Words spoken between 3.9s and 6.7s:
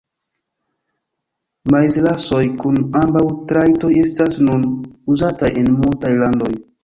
estas nun uzataj en multaj landoj.